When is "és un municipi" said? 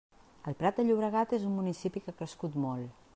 1.39-2.05